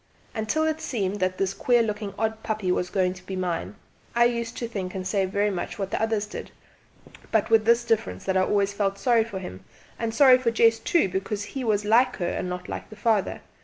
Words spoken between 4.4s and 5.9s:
to think and say very much